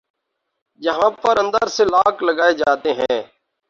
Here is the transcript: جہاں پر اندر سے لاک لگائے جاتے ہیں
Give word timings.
جہاں 0.81 1.09
پر 1.21 1.37
اندر 1.37 1.67
سے 1.67 1.85
لاک 1.85 2.23
لگائے 2.23 2.53
جاتے 2.53 2.93
ہیں 2.93 3.21